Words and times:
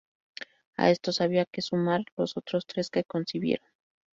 A 0.77 0.89
estos 0.89 1.21
había 1.21 1.45
que 1.45 1.61
sumar 1.61 2.03
los 2.17 2.35
otros 2.35 2.65
tres 2.65 2.89
que 2.89 3.03
concibieron. 3.03 3.67